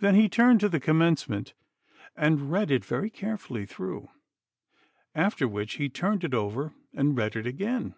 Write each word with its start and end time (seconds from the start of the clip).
Then 0.00 0.14
he 0.14 0.28
turned 0.28 0.60
to 0.60 0.68
the 0.68 0.78
commencement 0.78 1.54
and 2.14 2.52
read 2.52 2.70
it 2.70 2.84
very 2.84 3.08
carefully 3.08 3.64
through, 3.64 4.10
after 5.14 5.48
which 5.48 5.76
he 5.76 5.88
turned 5.88 6.22
it 6.22 6.34
over 6.34 6.74
and 6.92 7.16
read 7.16 7.34
it 7.34 7.46
again. 7.46 7.94